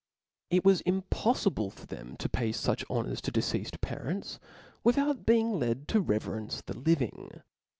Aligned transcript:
It 0.49 0.65
was 0.65 0.81
impoffible 0.81 1.69
for 1.71 1.85
them 1.85 2.17
to 2.17 2.27
pay 2.27 2.49
fuch 2.51 2.83
honors 2.89 3.21
to 3.21 3.31
dece^fed 3.31 3.81
parents, 3.81 4.39
without 4.83 5.27
being 5.27 5.59
led 5.59 5.87
to 5.89 6.01
reverence 6.01 6.63
the 6.65 6.73
living. 6.75 7.43